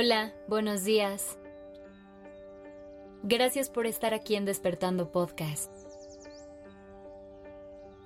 Hola, 0.00 0.32
buenos 0.46 0.84
días. 0.84 1.36
Gracias 3.24 3.68
por 3.68 3.84
estar 3.84 4.14
aquí 4.14 4.36
en 4.36 4.44
Despertando 4.44 5.10
Podcast. 5.10 5.72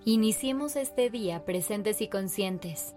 Iniciemos 0.06 0.76
este 0.76 1.10
día 1.10 1.44
presentes 1.44 2.00
y 2.00 2.08
conscientes. 2.08 2.94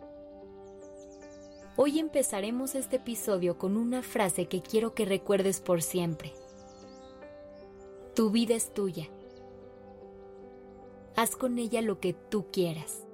Hoy 1.76 2.00
empezaremos 2.00 2.74
este 2.74 2.96
episodio 2.96 3.58
con 3.58 3.76
una 3.76 4.02
frase 4.02 4.46
que 4.46 4.62
quiero 4.62 4.94
que 4.94 5.04
recuerdes 5.04 5.60
por 5.60 5.82
siempre. 5.82 6.32
Tu 8.16 8.30
vida 8.30 8.56
es 8.56 8.74
tuya. 8.74 9.10
Haz 11.18 11.36
con 11.36 11.60
ella 11.60 11.82
lo 11.82 12.00
que 12.00 12.14
tú 12.14 12.46
quieras. 12.50 13.06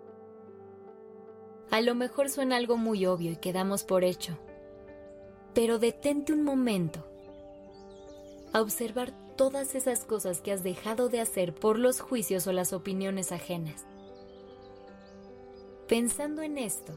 A 1.72 1.82
lo 1.82 1.96
mejor 1.96 2.30
suena 2.30 2.58
algo 2.58 2.78
muy 2.78 3.08
obvio 3.08 3.32
y 3.32 3.38
quedamos 3.38 3.84
por 3.84 4.04
hecho 4.04 4.38
pero 5.54 5.80
detente 5.80 6.34
un 6.34 6.44
momento 6.44 7.06
a 8.54 8.62
observar 8.62 9.12
todas 9.36 9.76
esas 9.76 10.04
cosas 10.06 10.42
que 10.42 10.52
has 10.52 10.64
dejado 10.64 11.10
de 11.10 11.20
hacer 11.22 11.54
por 11.54 11.80
los 11.80 12.02
juicios 12.02 12.48
o 12.48 12.54
las 12.54 12.74
opiniones 12.74 13.32
ajenas. 13.32 13.86
Pensando 15.88 16.42
en 16.42 16.58
esto, 16.58 16.94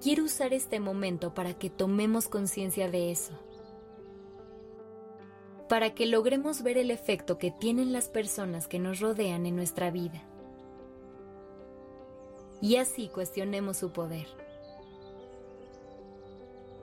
quiero 0.00 0.24
usar 0.24 0.52
este 0.52 0.78
momento 0.78 1.34
para 1.34 1.54
que 1.54 1.70
tomemos 1.70 2.28
conciencia 2.28 2.90
de 2.90 3.10
eso, 3.10 3.32
para 5.68 5.94
que 5.94 6.06
logremos 6.06 6.62
ver 6.62 6.76
el 6.76 6.90
efecto 6.90 7.38
que 7.38 7.50
tienen 7.50 7.92
las 7.92 8.08
personas 8.08 8.68
que 8.68 8.78
nos 8.78 9.00
rodean 9.00 9.46
en 9.46 9.56
nuestra 9.56 9.90
vida 9.90 10.22
y 12.62 12.76
así 12.76 13.08
cuestionemos 13.08 13.76
su 13.76 13.90
poder. 13.90 14.28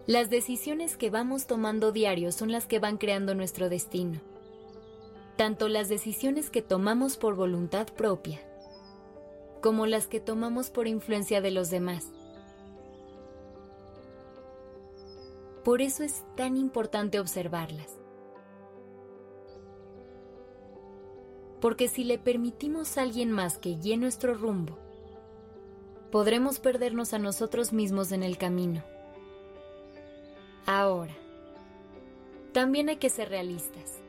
Las 0.10 0.32
decisiones 0.32 0.98
que 0.98 1.12
vamos 1.12 1.46
tomando 1.46 1.92
diario 1.92 2.32
son 2.32 2.52
las 2.52 2.66
que 2.66 2.80
van 2.80 2.98
creando 2.98 3.36
nuestro 3.36 3.70
destino. 3.70 4.20
Tanto 5.38 5.70
las 5.70 5.88
decisiones 5.88 6.50
que 6.50 6.64
tomamos 6.64 7.16
por 7.16 7.36
voluntad 7.36 7.86
propia, 7.96 8.42
como 9.62 9.86
las 9.86 10.08
que 10.08 10.20
tomamos 10.20 10.72
por 10.72 10.88
influencia 10.88 11.42
de 11.42 11.52
los 11.52 11.70
demás. 11.70 12.08
Por 15.64 15.80
eso 15.80 16.02
es 16.02 16.26
tan 16.36 16.58
importante 16.58 17.20
observarlas. 17.20 18.00
Porque 21.62 21.88
si 21.88 22.04
le 22.04 22.18
permitimos 22.18 22.98
a 22.98 23.04
alguien 23.04 23.30
más 23.30 23.60
que 23.60 23.76
guíe 23.76 23.96
nuestro 23.96 24.34
rumbo, 24.34 24.76
podremos 26.12 26.58
perdernos 26.58 27.14
a 27.14 27.20
nosotros 27.20 27.74
mismos 27.74 28.12
en 28.12 28.24
el 28.24 28.40
camino. 28.40 28.84
Ahora, 30.72 31.18
también 32.52 32.90
hay 32.90 32.98
que 32.98 33.10
ser 33.10 33.30
realistas. 33.30 34.04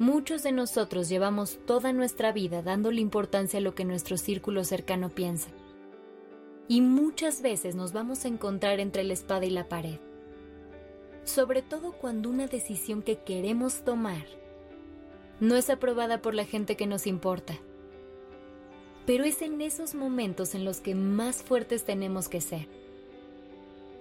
Muchos 0.00 0.42
de 0.42 0.50
nosotros 0.50 1.08
llevamos 1.08 1.60
toda 1.64 1.92
nuestra 1.92 2.32
vida 2.32 2.60
dándole 2.60 3.00
importancia 3.00 3.60
a 3.60 3.62
lo 3.62 3.76
que 3.76 3.84
nuestro 3.84 4.16
círculo 4.16 4.64
cercano 4.64 5.10
piensa. 5.10 5.50
Y 6.66 6.80
muchas 6.80 7.40
veces 7.40 7.76
nos 7.76 7.92
vamos 7.92 8.24
a 8.24 8.28
encontrar 8.28 8.80
entre 8.80 9.04
la 9.04 9.12
espada 9.12 9.46
y 9.46 9.50
la 9.50 9.68
pared. 9.68 10.00
Sobre 11.22 11.62
todo 11.62 11.92
cuando 11.92 12.28
una 12.28 12.48
decisión 12.48 13.00
que 13.00 13.18
queremos 13.18 13.84
tomar 13.84 14.26
no 15.38 15.54
es 15.54 15.70
aprobada 15.70 16.20
por 16.20 16.34
la 16.34 16.46
gente 16.46 16.76
que 16.76 16.88
nos 16.88 17.06
importa. 17.06 17.54
Pero 19.06 19.22
es 19.22 19.40
en 19.40 19.60
esos 19.60 19.94
momentos 19.94 20.56
en 20.56 20.64
los 20.64 20.80
que 20.80 20.96
más 20.96 21.44
fuertes 21.44 21.84
tenemos 21.84 22.28
que 22.28 22.40
ser 22.40 22.85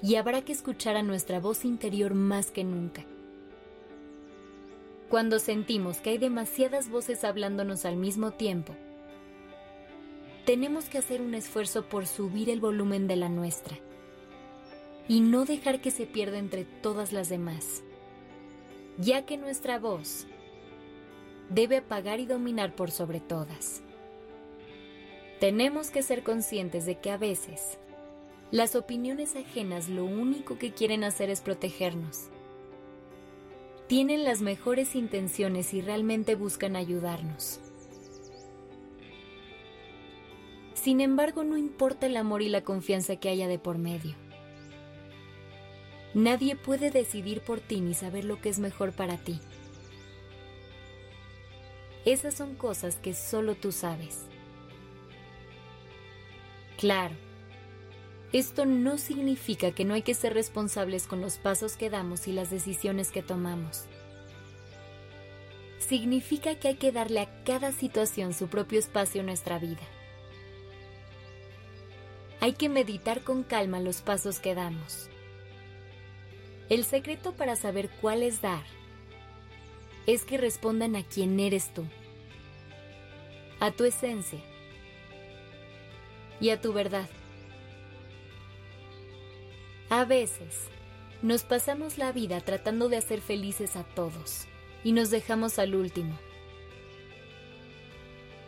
y 0.02 0.16
habrá 0.16 0.42
que 0.44 0.52
escuchar 0.52 0.96
a 0.96 1.04
nuestra 1.04 1.40
voz 1.40 1.66
interior 1.66 2.14
más 2.14 2.52
que 2.52 2.64
nunca. 2.64 3.06
Cuando 5.10 5.40
sentimos 5.40 6.00
que 6.00 6.12
hay 6.12 6.18
demasiadas 6.18 6.90
voces 6.90 7.24
hablándonos 7.24 7.86
al 7.86 7.96
mismo 7.96 8.32
tiempo, 8.32 8.76
tenemos 10.46 10.90
que 10.90 10.98
hacer 10.98 11.22
un 11.22 11.34
esfuerzo 11.34 11.86
por 11.90 12.06
subir 12.06 12.50
el 12.50 12.60
volumen 12.60 13.08
de 13.08 13.16
la 13.16 13.30
nuestra 13.30 13.78
y 15.08 15.22
no 15.22 15.46
dejar 15.46 15.82
que 15.82 15.92
se 15.92 16.06
pierda 16.06 16.38
entre 16.38 16.66
todas 16.66 17.14
las 17.14 17.30
demás, 17.30 17.84
ya 18.98 19.26
que 19.26 19.38
nuestra 19.38 19.80
voz 19.80 20.28
debe 21.50 21.78
apagar 21.78 22.20
y 22.20 22.26
dominar 22.26 22.76
por 22.76 22.92
sobre 22.92 23.20
todas. 23.20 23.82
Tenemos 25.40 25.92
que 25.92 26.02
ser 26.02 26.24
conscientes 26.24 26.86
de 26.86 27.00
que 27.00 27.12
a 27.12 27.18
veces 27.18 27.78
las 28.56 28.74
opiniones 28.78 29.36
ajenas 29.36 29.90
lo 29.90 30.06
único 30.06 30.58
que 30.58 30.72
quieren 30.72 31.04
hacer 31.04 31.30
es 31.30 31.42
protegernos. 31.42 32.30
Tienen 33.88 34.24
las 34.24 34.40
mejores 34.40 34.96
intenciones 34.96 35.74
y 35.74 35.82
realmente 35.82 36.36
buscan 36.36 36.78
ayudarnos. 36.78 37.60
Sin 40.74 41.02
embargo, 41.02 41.44
no 41.44 41.58
importa 41.58 42.06
el 42.06 42.16
amor 42.16 42.42
y 42.42 42.48
la 42.48 42.64
confianza 42.64 43.18
que 43.18 43.28
haya 43.28 43.50
de 43.50 43.60
por 43.60 43.78
medio. 43.78 44.16
Nadie 46.14 46.56
puede 46.56 46.92
decidir 46.92 47.42
por 47.42 47.60
ti 47.60 47.82
ni 47.82 47.94
saber 47.94 48.24
lo 48.24 48.40
que 48.40 48.48
es 48.48 48.60
mejor 48.60 48.94
para 48.94 49.18
ti. 49.18 49.38
Esas 52.06 52.36
son 52.36 52.56
cosas 52.56 52.96
que 52.96 53.14
solo 53.14 53.56
tú 53.56 53.74
sabes. 53.74 54.22
Claro, 56.78 57.16
esto 58.32 58.66
no 58.66 58.98
significa 58.98 59.72
que 59.72 59.86
no 59.86 59.94
hay 59.94 60.02
que 60.02 60.14
ser 60.14 60.34
responsables 60.34 61.08
con 61.08 61.22
los 61.22 61.38
pasos 61.38 61.78
que 61.78 61.90
damos 61.90 62.28
y 62.28 62.34
las 62.34 62.50
decisiones 62.50 63.12
que 63.12 63.24
tomamos. 63.24 63.86
Significa 65.80 66.56
que 66.56 66.70
hay 66.70 66.76
que 66.76 66.92
darle 66.92 67.22
a 67.22 67.44
cada 67.44 67.72
situación 67.72 68.34
su 68.34 68.48
propio 68.48 68.80
espacio 68.80 69.22
en 69.22 69.28
nuestra 69.28 69.60
vida. 69.60 69.84
Hay 72.40 72.54
que 72.54 72.70
meditar 72.70 73.22
con 73.22 73.44
calma 73.44 73.80
los 73.80 74.02
pasos 74.02 74.40
que 74.40 74.56
damos. 74.56 75.10
El 76.70 76.84
secreto 76.84 77.34
para 77.34 77.56
saber 77.56 77.90
cuál 78.02 78.24
es 78.24 78.42
dar 78.42 78.64
es 80.08 80.24
que 80.24 80.38
respondan 80.38 80.96
a 80.96 81.04
quién 81.04 81.40
eres 81.40 81.74
tú, 81.74 81.86
a 83.60 83.72
tu 83.72 83.86
esencia 83.86 84.40
y 86.40 86.50
a 86.50 86.60
tu 86.60 86.74
verdad. 86.74 87.10
A 89.96 90.04
veces, 90.04 90.68
nos 91.22 91.44
pasamos 91.44 91.98
la 91.98 92.12
vida 92.12 92.42
tratando 92.42 92.90
de 92.90 92.98
hacer 92.98 93.22
felices 93.22 93.78
a 93.78 93.86
todos 93.86 94.46
y 94.84 94.92
nos 94.92 95.10
dejamos 95.10 95.58
al 95.58 95.74
último. 95.74 96.20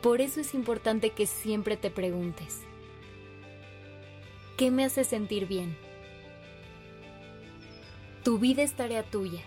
Por 0.02 0.19
eso 0.19 0.41
es 0.41 0.53
importante 0.53 1.12
que 1.12 1.25
siempre 1.25 1.78
te 1.78 1.90
preguntes, 1.90 2.63
¿qué 4.58 4.72
me 4.72 4.84
hace 4.84 5.06
sentir 5.06 5.47
bien? 5.47 5.78
Tu 8.25 8.40
vida 8.40 8.62
es 8.62 8.74
tarea 8.74 9.03
tuya. 9.03 9.41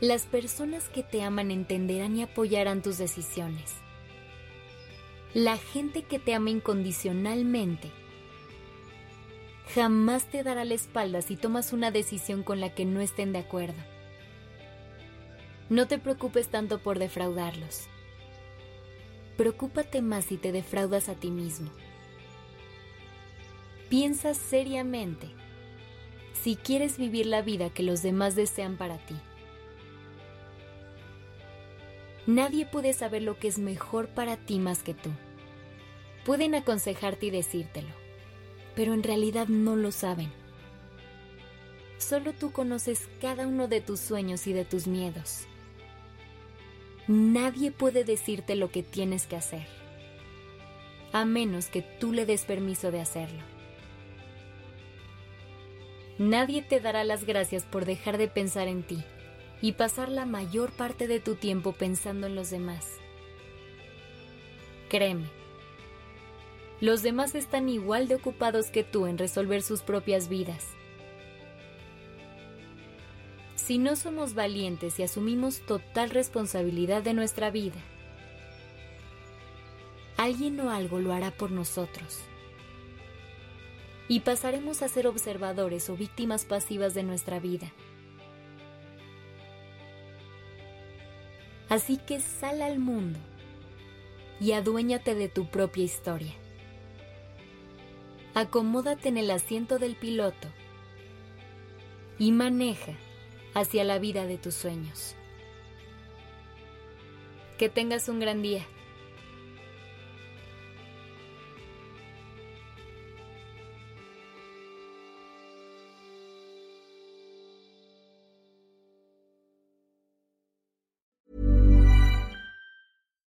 Las 0.00 0.26
personas 0.26 0.88
que 0.88 1.02
te 1.02 1.24
aman 1.24 1.50
entenderán 1.50 2.16
y 2.16 2.22
apoyarán 2.22 2.82
tus 2.82 2.98
decisiones. 2.98 3.74
La 5.34 5.56
gente 5.56 6.04
que 6.04 6.20
te 6.20 6.34
ama 6.34 6.50
incondicionalmente 6.50 7.90
jamás 9.74 10.26
te 10.26 10.44
dará 10.44 10.64
la 10.64 10.74
espalda 10.74 11.20
si 11.20 11.36
tomas 11.36 11.72
una 11.72 11.90
decisión 11.90 12.44
con 12.44 12.60
la 12.60 12.74
que 12.74 12.84
no 12.84 13.00
estén 13.00 13.32
de 13.32 13.40
acuerdo. 13.40 13.82
No 15.68 15.88
te 15.88 15.98
preocupes 15.98 16.48
tanto 16.48 16.78
por 16.78 17.00
defraudarlos. 17.00 17.86
Preocúpate 19.36 20.00
más 20.00 20.26
si 20.26 20.36
te 20.36 20.52
defraudas 20.52 21.08
a 21.08 21.14
ti 21.14 21.30
mismo. 21.30 21.70
Piensa 23.88 24.34
seriamente 24.34 25.28
si 26.40 26.54
quieres 26.54 26.96
vivir 26.96 27.26
la 27.26 27.42
vida 27.42 27.70
que 27.70 27.82
los 27.82 28.00
demás 28.02 28.36
desean 28.36 28.76
para 28.76 28.98
ti. 28.98 29.16
Nadie 32.26 32.64
puede 32.64 32.92
saber 32.92 33.22
lo 33.22 33.38
que 33.38 33.48
es 33.48 33.58
mejor 33.58 34.08
para 34.08 34.36
ti 34.36 34.60
más 34.60 34.82
que 34.84 34.94
tú. 34.94 35.10
Pueden 36.24 36.54
aconsejarte 36.54 37.26
y 37.26 37.30
decírtelo 37.30 38.03
pero 38.74 38.94
en 38.94 39.02
realidad 39.02 39.48
no 39.48 39.76
lo 39.76 39.92
saben. 39.92 40.30
Solo 41.98 42.32
tú 42.32 42.52
conoces 42.52 43.08
cada 43.20 43.46
uno 43.46 43.68
de 43.68 43.80
tus 43.80 44.00
sueños 44.00 44.46
y 44.46 44.52
de 44.52 44.64
tus 44.64 44.86
miedos. 44.86 45.46
Nadie 47.06 47.70
puede 47.70 48.04
decirte 48.04 48.56
lo 48.56 48.70
que 48.70 48.82
tienes 48.82 49.26
que 49.26 49.36
hacer, 49.36 49.66
a 51.12 51.24
menos 51.24 51.66
que 51.66 51.82
tú 51.82 52.12
le 52.12 52.26
des 52.26 52.44
permiso 52.44 52.90
de 52.90 53.00
hacerlo. 53.00 53.42
Nadie 56.18 56.62
te 56.62 56.80
dará 56.80 57.04
las 57.04 57.24
gracias 57.24 57.64
por 57.64 57.84
dejar 57.84 58.18
de 58.18 58.28
pensar 58.28 58.68
en 58.68 58.84
ti 58.84 59.04
y 59.60 59.72
pasar 59.72 60.08
la 60.08 60.26
mayor 60.26 60.70
parte 60.72 61.08
de 61.08 61.20
tu 61.20 61.34
tiempo 61.34 61.72
pensando 61.72 62.26
en 62.26 62.34
los 62.34 62.50
demás. 62.50 62.86
Créeme, 64.88 65.26
los 66.80 67.02
demás 67.02 67.34
están 67.34 67.68
igual 67.68 68.08
de 68.08 68.16
ocupados 68.16 68.70
que 68.70 68.84
tú 68.84 69.06
en 69.06 69.18
resolver 69.18 69.62
sus 69.62 69.82
propias 69.82 70.28
vidas. 70.28 70.66
Si 73.54 73.78
no 73.78 73.96
somos 73.96 74.34
valientes 74.34 74.98
y 74.98 75.04
asumimos 75.04 75.60
total 75.60 76.10
responsabilidad 76.10 77.02
de 77.02 77.14
nuestra 77.14 77.50
vida, 77.50 77.80
alguien 80.16 80.60
o 80.60 80.70
algo 80.70 80.98
lo 80.98 81.12
hará 81.12 81.30
por 81.30 81.50
nosotros. 81.50 82.20
Y 84.06 84.20
pasaremos 84.20 84.82
a 84.82 84.88
ser 84.88 85.06
observadores 85.06 85.88
o 85.88 85.96
víctimas 85.96 86.44
pasivas 86.44 86.92
de 86.92 87.04
nuestra 87.04 87.38
vida. 87.38 87.72
Así 91.70 91.96
que 91.96 92.20
sal 92.20 92.60
al 92.60 92.78
mundo 92.78 93.18
y 94.40 94.52
aduéñate 94.52 95.14
de 95.14 95.28
tu 95.28 95.46
propia 95.46 95.84
historia. 95.84 96.43
Acomódate 98.34 99.08
en 99.08 99.16
el 99.16 99.30
asiento 99.30 99.78
del 99.78 99.94
piloto 99.94 100.48
y 102.18 102.32
maneja 102.32 102.92
hacia 103.54 103.84
la 103.84 103.98
vida 104.00 104.26
de 104.26 104.38
tus 104.38 104.54
sueños. 104.54 105.14
Que 107.58 107.68
tengas 107.68 108.08
un 108.08 108.18
gran 108.18 108.42
día. 108.42 108.66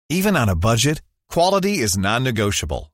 Even 0.09 0.37
on 0.37 0.49
a 0.49 0.55
budget, 0.55 1.03
quality 1.29 1.81
is 1.81 1.99
non-negotiable. 1.99 2.94